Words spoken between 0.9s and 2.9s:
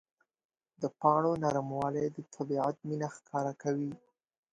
پاڼو نرموالی د طبیعت